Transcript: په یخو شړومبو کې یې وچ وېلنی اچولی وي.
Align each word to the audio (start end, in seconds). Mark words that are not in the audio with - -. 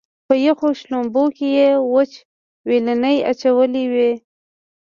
په 0.27 0.33
یخو 0.45 0.67
شړومبو 0.79 1.23
کې 1.35 1.47
یې 1.57 1.69
وچ 1.93 2.11
وېلنی 2.69 3.17
اچولی 3.29 3.85
وي. 3.93 4.11